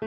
Hey 0.00 0.06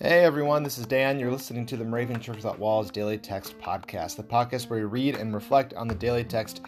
everyone, 0.00 0.62
this 0.62 0.78
is 0.78 0.86
Dan. 0.86 1.18
You're 1.18 1.32
listening 1.32 1.66
to 1.66 1.76
the 1.76 1.84
Moravian 1.84 2.20
Church 2.20 2.36
Without 2.36 2.60
Walls 2.60 2.92
Daily 2.92 3.18
Text 3.18 3.58
Podcast, 3.58 4.14
the 4.14 4.22
podcast 4.22 4.70
where 4.70 4.78
we 4.78 4.84
read 4.84 5.16
and 5.16 5.34
reflect 5.34 5.74
on 5.74 5.88
the 5.88 5.94
daily 5.96 6.22
text 6.22 6.60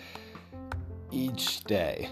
each 1.12 1.62
day, 1.62 2.08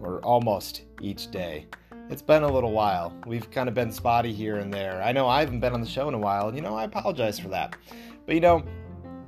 or 0.00 0.20
almost 0.20 0.84
each 1.02 1.30
day. 1.30 1.66
It's 2.08 2.22
been 2.22 2.42
a 2.42 2.50
little 2.50 2.72
while. 2.72 3.14
We've 3.26 3.50
kind 3.50 3.68
of 3.68 3.74
been 3.74 3.92
spotty 3.92 4.32
here 4.32 4.56
and 4.56 4.72
there. 4.72 5.02
I 5.02 5.12
know 5.12 5.28
I 5.28 5.40
haven't 5.40 5.60
been 5.60 5.74
on 5.74 5.82
the 5.82 5.86
show 5.86 6.08
in 6.08 6.14
a 6.14 6.18
while, 6.18 6.48
and 6.48 6.56
you 6.56 6.62
know, 6.62 6.74
I 6.74 6.84
apologize 6.84 7.38
for 7.38 7.48
that. 7.48 7.76
But 8.24 8.34
you 8.34 8.40
know, 8.40 8.64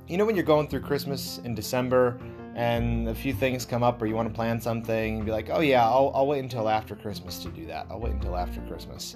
you 0.07 0.17
know 0.17 0.25
when 0.25 0.35
you're 0.35 0.43
going 0.43 0.67
through 0.67 0.81
Christmas 0.81 1.37
in 1.43 1.53
December 1.53 2.19
and 2.57 3.07
a 3.07 3.15
few 3.15 3.33
things 3.33 3.63
come 3.63 3.83
up 3.83 4.01
or 4.01 4.07
you 4.07 4.15
want 4.15 4.27
to 4.27 4.33
plan 4.33 4.59
something 4.59 5.17
and 5.17 5.25
be 5.25 5.31
like, 5.31 5.49
oh 5.49 5.61
yeah, 5.61 5.85
I'll, 5.85 6.11
I'll 6.13 6.27
wait 6.27 6.39
until 6.39 6.67
after 6.67 6.95
Christmas 6.95 7.39
to 7.43 7.49
do 7.49 7.65
that. 7.67 7.87
I'll 7.89 7.99
wait 8.01 8.13
until 8.13 8.35
after 8.35 8.59
Christmas. 8.61 9.15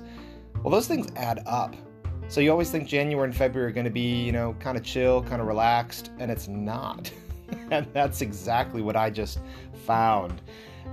Well, 0.64 0.72
those 0.72 0.88
things 0.88 1.08
add 1.18 1.44
up 1.46 1.76
so 2.32 2.40
you 2.40 2.50
always 2.50 2.72
think 2.72 2.88
January 2.88 3.28
and 3.28 3.36
February 3.36 3.70
are 3.70 3.74
going 3.74 3.84
to 3.84 3.92
be, 3.92 4.24
you 4.24 4.32
know, 4.32 4.56
kind 4.58 4.78
of 4.78 4.86
chill, 4.86 5.22
kind 5.22 5.42
of 5.42 5.48
relaxed, 5.48 6.12
and 6.18 6.32
it's 6.32 6.48
not. 6.48 7.12
and 7.72 7.86
that's 7.92 8.22
exactly 8.22 8.82
what 8.82 8.96
I 8.96 9.10
just 9.10 9.40
found. 9.86 10.42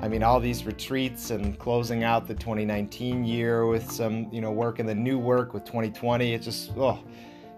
I 0.02 0.08
mean, 0.08 0.24
all 0.24 0.40
these 0.40 0.64
retreats 0.64 1.30
and 1.30 1.56
closing 1.56 2.02
out 2.02 2.26
the 2.26 2.34
2019 2.34 3.24
year 3.24 3.66
with 3.66 3.88
some, 3.88 4.26
you 4.32 4.40
know, 4.40 4.50
work 4.50 4.80
and 4.80 4.88
the 4.88 4.96
new 4.96 5.16
work 5.16 5.54
with 5.54 5.64
2020. 5.64 6.34
It's 6.34 6.44
just, 6.44 6.72
oh, 6.76 7.04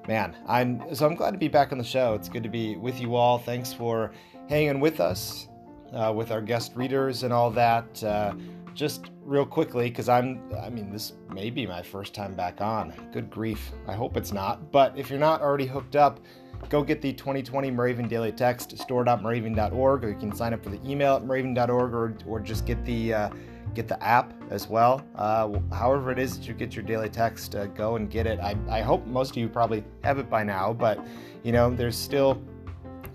man. 0.08 0.36
I'm 0.46 0.94
so 0.94 1.06
I'm 1.06 1.14
glad 1.14 1.32
to 1.32 1.38
be 1.38 1.48
back 1.48 1.72
on 1.72 1.78
the 1.78 1.84
show. 1.84 2.14
It's 2.14 2.28
good 2.28 2.42
to 2.42 2.48
be 2.48 2.76
with 2.76 3.00
you 3.00 3.14
all. 3.14 3.38
Thanks 3.38 3.72
for 3.72 4.12
hanging 4.48 4.80
with 4.80 5.00
us, 5.00 5.48
uh, 5.92 6.12
with 6.14 6.30
our 6.30 6.40
guest 6.40 6.72
readers 6.74 7.22
and 7.22 7.32
all 7.32 7.50
that. 7.50 8.02
Uh, 8.02 8.34
just 8.74 9.10
real 9.24 9.44
quickly, 9.44 9.88
because 9.88 10.08
I'm, 10.08 10.40
I 10.60 10.70
mean, 10.70 10.90
this 10.90 11.12
may 11.32 11.50
be 11.50 11.66
my 11.66 11.82
first 11.82 12.14
time 12.14 12.34
back 12.34 12.60
on. 12.60 12.92
Good 13.12 13.30
grief. 13.30 13.72
I 13.86 13.94
hope 13.94 14.16
it's 14.16 14.32
not. 14.32 14.72
But 14.72 14.96
if 14.96 15.10
you're 15.10 15.18
not 15.18 15.42
already 15.42 15.66
hooked 15.66 15.96
up, 15.96 16.20
go 16.68 16.82
get 16.82 17.02
the 17.02 17.12
2020 17.12 17.70
Moravian 17.70 18.08
Daily 18.08 18.32
Text, 18.32 18.76
store.moravian.org, 18.78 20.04
or 20.04 20.08
you 20.08 20.16
can 20.16 20.34
sign 20.34 20.54
up 20.54 20.62
for 20.62 20.70
the 20.70 20.80
email 20.88 21.16
at 21.16 21.24
moravian.org, 21.24 21.94
or, 21.94 22.16
or 22.26 22.40
just 22.40 22.66
get 22.66 22.84
the, 22.84 23.14
uh, 23.14 23.30
get 23.74 23.88
the 23.88 24.02
app 24.02 24.32
as 24.50 24.68
well. 24.68 25.04
Uh, 25.14 25.58
however 25.72 26.10
it 26.10 26.18
is 26.18 26.38
that 26.38 26.48
you 26.48 26.54
get 26.54 26.74
your 26.74 26.84
daily 26.84 27.08
text, 27.08 27.54
uh, 27.54 27.66
go 27.66 27.96
and 27.96 28.10
get 28.10 28.26
it. 28.26 28.38
I, 28.40 28.56
I 28.68 28.80
hope 28.80 29.06
most 29.06 29.30
of 29.30 29.36
you 29.36 29.48
probably 29.48 29.84
have 30.04 30.18
it 30.18 30.28
by 30.28 30.42
now, 30.44 30.72
but 30.72 31.04
you 31.42 31.52
know, 31.52 31.70
there's 31.70 31.96
still 31.96 32.42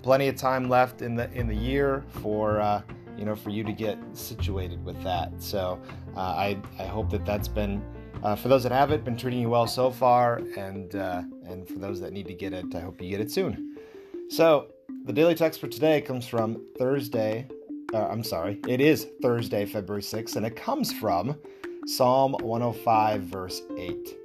plenty 0.02 0.28
of 0.28 0.36
time 0.36 0.70
left 0.70 1.02
in 1.02 1.16
the 1.16 1.32
in 1.34 1.48
the 1.48 1.56
year 1.56 2.04
for 2.22 2.60
uh, 2.62 2.82
you 3.18 3.26
know, 3.26 3.36
for 3.36 3.50
you 3.50 3.64
to 3.64 3.72
get 3.72 3.98
situated 4.14 4.84
with 4.84 5.02
that. 5.04 5.32
So 5.42 5.80
uh, 6.16 6.20
I, 6.20 6.58
I 6.80 6.84
hope 6.84 7.10
that 7.12 7.26
that's 7.26 7.48
been, 7.48 7.82
uh, 8.24 8.36
for 8.36 8.48
those 8.48 8.64
that 8.64 8.72
have 8.72 8.92
it, 8.92 9.04
been 9.04 9.18
treating 9.18 9.40
you 9.40 9.50
well 9.50 9.68
so 9.68 9.92
far, 9.92 10.42
and 10.58 10.96
uh, 10.96 11.24
and 11.46 11.68
for 11.68 11.80
those 11.80 12.00
that 12.02 12.12
need 12.12 12.28
to 12.28 12.34
get 12.34 12.54
it, 12.54 12.74
I 12.74 12.80
hope 12.80 13.02
you 13.02 13.10
get 13.10 13.22
it 13.22 13.32
soon. 13.32 13.78
So 14.30 14.68
the 15.06 15.14
daily 15.14 15.36
text 15.36 15.60
for 15.60 15.68
today 15.68 16.02
comes 16.02 16.28
from 16.28 16.66
Thursday. 16.78 17.48
Uh, 17.96 18.10
I'm 18.12 18.26
sorry, 18.26 18.60
it 18.68 18.82
is 18.82 19.08
Thursday, 19.22 19.66
February 19.66 20.02
6th, 20.02 20.36
and 20.36 20.46
it 20.46 20.58
comes 20.58 20.92
from 20.92 21.38
Psalm 21.86 22.34
105, 22.42 23.22
verse 23.22 23.62
8. 23.78 24.18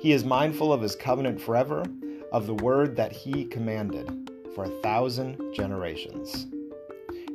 He 0.00 0.10
is 0.10 0.24
mindful 0.24 0.72
of 0.72 0.82
his 0.82 0.96
covenant 0.96 1.40
forever, 1.40 1.84
of 2.32 2.48
the 2.48 2.54
word 2.54 2.96
that 2.96 3.12
he 3.12 3.44
commanded 3.44 4.32
for 4.56 4.64
a 4.64 4.80
thousand 4.82 5.54
generations. 5.54 6.48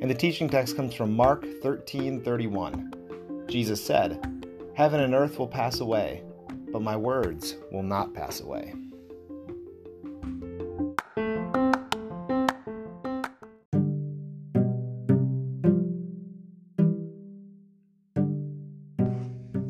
And 0.01 0.11
the 0.11 0.13
teaching 0.13 0.49
text 0.49 0.75
comes 0.75 0.93
from 0.93 1.15
Mark 1.15 1.45
13 1.61 2.21
31. 2.21 3.45
Jesus 3.47 3.81
said, 3.81 4.43
Heaven 4.73 4.99
and 4.99 5.15
earth 5.15 5.39
will 5.39 5.47
pass 5.47 5.79
away, 5.79 6.21
but 6.73 6.81
my 6.81 6.97
words 6.97 7.55
will 7.71 7.83
not 7.83 8.13
pass 8.13 8.41
away. 8.41 8.73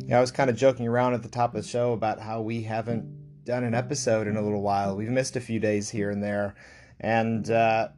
Yeah, 0.08 0.18
I 0.18 0.22
was 0.22 0.32
kind 0.32 0.50
of 0.50 0.56
joking 0.56 0.88
around 0.88 1.16
at 1.16 1.24
the 1.24 1.30
top 1.30 1.56
of 1.56 1.64
the 1.64 1.68
show 1.68 1.94
about 1.94 2.20
how 2.20 2.42
we 2.42 2.62
haven't 2.62 3.44
done 3.44 3.64
an 3.64 3.74
episode 3.74 4.28
in 4.28 4.38
a 4.38 4.42
little 4.42 4.62
while. 4.62 4.96
We've 4.96 5.10
missed 5.10 5.36
a 5.36 5.42
few 5.42 5.60
days 5.60 5.90
here 5.90 6.12
and 6.12 6.24
there, 6.24 6.56
and 7.00 7.50
uh, 7.50 7.90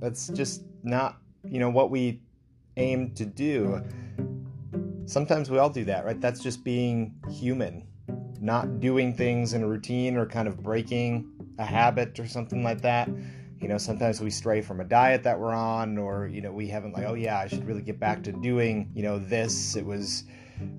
that's 0.00 0.28
just 0.28 0.64
not 0.82 1.18
you 1.44 1.60
know 1.60 1.70
what 1.70 1.90
we 1.90 2.22
aim 2.76 3.14
to 3.14 3.24
do. 3.24 3.82
Sometimes 5.06 5.48
we 5.48 5.58
all 5.58 5.70
do 5.70 5.84
that 5.84 6.04
right? 6.04 6.20
That's 6.20 6.42
just 6.42 6.64
being 6.64 7.14
human 7.30 7.86
not 8.40 8.80
doing 8.80 9.14
things 9.14 9.54
in 9.54 9.62
a 9.62 9.68
routine 9.68 10.16
or 10.16 10.26
kind 10.26 10.48
of 10.48 10.62
breaking 10.62 11.26
a 11.58 11.64
habit 11.64 12.18
or 12.18 12.26
something 12.26 12.62
like 12.62 12.80
that. 12.82 13.08
You 13.60 13.68
know 13.68 13.78
sometimes 13.78 14.20
we 14.20 14.30
stray 14.30 14.60
from 14.60 14.80
a 14.80 14.84
diet 14.84 15.22
that 15.22 15.38
we're 15.38 15.54
on 15.54 15.96
or 15.98 16.26
you 16.26 16.42
know 16.42 16.52
we 16.52 16.68
haven't 16.68 16.92
like 16.92 17.04
oh 17.06 17.14
yeah 17.14 17.38
i 17.38 17.46
should 17.46 17.64
really 17.64 17.80
get 17.80 17.98
back 17.98 18.22
to 18.24 18.32
doing 18.32 18.90
you 18.94 19.02
know 19.02 19.18
this. 19.18 19.76
It 19.76 19.84
was 19.84 20.24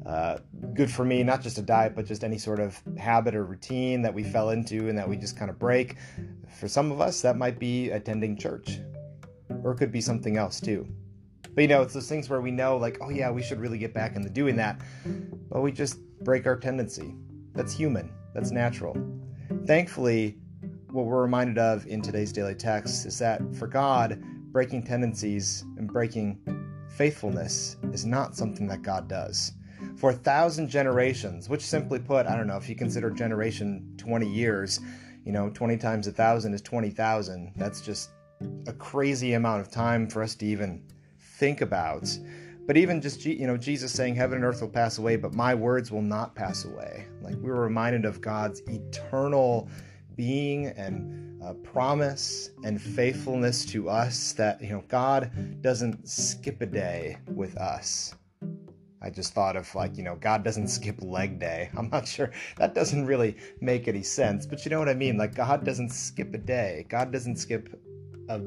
uh, 0.05 0.37
good 0.73 0.89
for 0.89 1.05
me 1.05 1.23
not 1.23 1.41
just 1.41 1.57
a 1.57 1.61
diet 1.61 1.95
but 1.95 2.05
just 2.05 2.23
any 2.23 2.37
sort 2.37 2.59
of 2.59 2.81
habit 2.97 3.35
or 3.35 3.45
routine 3.45 4.01
that 4.01 4.13
we 4.13 4.23
fell 4.23 4.49
into 4.51 4.89
and 4.89 4.97
that 4.97 5.07
we 5.07 5.17
just 5.17 5.37
kind 5.37 5.49
of 5.49 5.59
break 5.59 5.95
for 6.59 6.67
some 6.67 6.91
of 6.91 7.01
us 7.01 7.21
that 7.21 7.37
might 7.37 7.59
be 7.59 7.89
attending 7.91 8.37
church 8.37 8.79
or 9.63 9.71
it 9.71 9.77
could 9.77 9.91
be 9.91 10.01
something 10.01 10.37
else 10.37 10.59
too. 10.59 10.87
But 11.53 11.61
you 11.61 11.67
know, 11.67 11.81
it's 11.81 11.93
those 11.93 12.07
things 12.07 12.29
where 12.29 12.41
we 12.41 12.51
know, 12.51 12.77
like, 12.77 12.99
oh 13.01 13.09
yeah, 13.09 13.31
we 13.31 13.41
should 13.41 13.59
really 13.59 13.77
get 13.77 13.93
back 13.93 14.15
into 14.15 14.29
doing 14.29 14.55
that, 14.57 14.79
but 15.49 15.61
we 15.61 15.71
just 15.71 15.99
break 16.23 16.45
our 16.45 16.55
tendency. 16.55 17.15
That's 17.53 17.73
human, 17.73 18.11
that's 18.33 18.51
natural. 18.51 18.95
Thankfully, 19.65 20.37
what 20.91 21.05
we're 21.05 21.21
reminded 21.21 21.57
of 21.57 21.85
in 21.87 22.01
today's 22.01 22.31
daily 22.31 22.55
text 22.55 23.05
is 23.05 23.17
that 23.19 23.41
for 23.55 23.67
God, 23.67 24.21
breaking 24.51 24.83
tendencies 24.83 25.65
and 25.77 25.91
breaking 25.91 26.39
faithfulness 26.89 27.77
is 27.91 28.05
not 28.05 28.35
something 28.35 28.67
that 28.67 28.81
God 28.81 29.07
does. 29.07 29.53
For 29.95 30.11
a 30.11 30.13
thousand 30.13 30.69
generations, 30.69 31.49
which 31.49 31.61
simply 31.61 31.99
put, 31.99 32.25
I 32.25 32.35
don't 32.35 32.47
know, 32.47 32.57
if 32.57 32.69
you 32.69 32.75
consider 32.75 33.09
generation 33.09 33.93
20 33.97 34.27
years, 34.27 34.79
you 35.25 35.31
know, 35.31 35.49
20 35.49 35.77
times 35.77 36.07
a 36.07 36.11
thousand 36.11 36.53
is 36.53 36.61
20,000. 36.61 37.53
That's 37.55 37.81
just 37.81 38.11
a 38.67 38.73
crazy 38.73 39.33
amount 39.33 39.61
of 39.61 39.71
time 39.71 40.07
for 40.07 40.23
us 40.23 40.35
to 40.35 40.45
even 40.45 40.83
think 41.19 41.61
about. 41.61 42.07
But 42.67 42.75
even 42.75 43.01
just 43.01 43.25
you 43.25 43.47
know 43.47 43.55
Jesus 43.55 43.93
saying 43.93 44.15
heaven 44.15 44.35
and 44.35 44.45
earth 44.45 44.59
will 44.59 44.67
pass 44.67 44.97
away, 44.97 45.15
but 45.15 45.33
my 45.33 45.55
words 45.55 45.89
will 45.89 46.01
not 46.01 46.35
pass 46.35 46.65
away. 46.65 47.07
Like 47.21 47.35
we 47.35 47.49
were 47.49 47.61
reminded 47.61 48.03
of 48.03 48.19
God's 48.19 48.61
eternal 48.67 49.69
being 50.17 50.67
and 50.67 51.41
uh, 51.41 51.53
promise 51.53 52.49
and 52.65 52.81
faithfulness 52.81 53.65
to 53.67 53.89
us 53.89 54.33
that 54.33 54.61
you 54.61 54.69
know 54.69 54.83
God 54.89 55.31
doesn't 55.61 56.09
skip 56.09 56.61
a 56.61 56.65
day 56.65 57.17
with 57.27 57.55
us. 57.55 58.13
I 59.01 59.09
just 59.09 59.33
thought 59.33 59.55
of 59.55 59.73
like, 59.75 59.97
you 59.97 60.03
know, 60.03 60.15
God 60.15 60.43
doesn't 60.43 60.67
skip 60.69 61.01
leg 61.01 61.39
day. 61.39 61.69
I'm 61.77 61.89
not 61.89 62.07
sure 62.07 62.31
that 62.57 62.73
doesn't 62.73 63.05
really 63.05 63.37
make 63.61 63.87
any 63.87 64.03
sense, 64.03 64.45
but 64.45 64.65
you 64.65 64.71
know 64.71 64.79
what 64.79 64.89
I 64.89 64.93
mean? 64.93 65.17
Like 65.17 65.35
God 65.35 65.63
doesn't 65.63 65.89
skip 65.89 66.33
a 66.33 66.37
day. 66.37 66.85
God 66.89 67.11
doesn't 67.11 67.37
skip 67.37 67.79
a, 68.29 68.41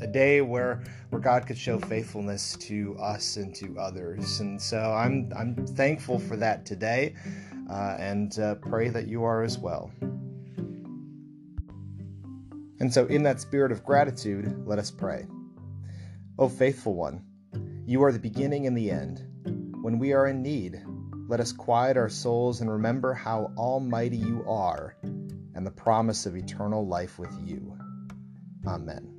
a 0.00 0.06
day 0.06 0.40
where 0.40 0.84
where 1.10 1.20
God 1.20 1.46
could 1.46 1.58
show 1.58 1.78
faithfulness 1.78 2.56
to 2.58 2.96
us 3.00 3.36
and 3.36 3.54
to 3.56 3.76
others. 3.78 4.40
And 4.40 4.60
so 4.60 4.92
I'm 4.92 5.32
I'm 5.36 5.66
thankful 5.66 6.18
for 6.18 6.36
that 6.36 6.66
today, 6.66 7.14
uh, 7.70 7.96
and 7.98 8.38
uh, 8.38 8.56
pray 8.56 8.88
that 8.90 9.08
you 9.08 9.24
are 9.24 9.42
as 9.42 9.58
well. 9.58 9.90
And 12.80 12.92
so, 12.92 13.06
in 13.06 13.22
that 13.22 13.40
spirit 13.40 13.72
of 13.72 13.84
gratitude, 13.84 14.66
let 14.66 14.78
us 14.78 14.90
pray. 14.90 15.26
O 16.38 16.48
faithful 16.48 16.94
one, 16.94 17.24
you 17.86 18.02
are 18.02 18.12
the 18.12 18.18
beginning 18.18 18.66
and 18.66 18.76
the 18.76 18.90
end. 18.90 19.24
When 19.84 19.98
we 19.98 20.14
are 20.14 20.28
in 20.28 20.40
need, 20.40 20.82
let 21.28 21.40
us 21.40 21.52
quiet 21.52 21.98
our 21.98 22.08
souls 22.08 22.62
and 22.62 22.70
remember 22.70 23.12
how 23.12 23.52
almighty 23.58 24.16
you 24.16 24.42
are 24.48 24.96
and 25.02 25.66
the 25.66 25.70
promise 25.70 26.24
of 26.24 26.34
eternal 26.34 26.86
life 26.86 27.18
with 27.18 27.38
you. 27.44 27.76
Amen. 28.66 29.10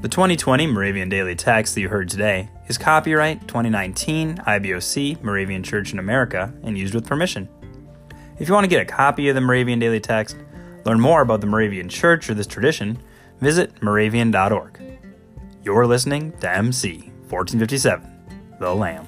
The 0.00 0.08
2020 0.08 0.68
Moravian 0.68 1.08
Daily 1.08 1.34
Text 1.34 1.74
that 1.74 1.80
you 1.80 1.88
heard 1.88 2.08
today 2.08 2.48
is 2.68 2.78
copyright 2.78 3.48
2019 3.48 4.36
IBOC 4.36 5.24
Moravian 5.24 5.64
Church 5.64 5.92
in 5.92 5.98
America 5.98 6.54
and 6.62 6.78
used 6.78 6.94
with 6.94 7.04
permission. 7.04 7.48
If 8.38 8.46
you 8.46 8.54
want 8.54 8.62
to 8.62 8.70
get 8.70 8.80
a 8.80 8.84
copy 8.84 9.28
of 9.28 9.34
the 9.34 9.40
Moravian 9.40 9.80
Daily 9.80 9.98
Text, 9.98 10.36
learn 10.84 11.00
more 11.00 11.22
about 11.22 11.40
the 11.40 11.46
Moravian 11.46 11.88
Church 11.88 12.28
or 12.28 12.34
this 12.34 12.46
tradition, 12.46 12.98
visit 13.40 13.82
moravian.org. 13.82 14.80
You're 15.64 15.86
listening 15.86 16.32
to 16.40 16.50
MC 16.50 17.12
1457, 17.28 18.56
The 18.58 18.74
Lamb. 18.74 19.06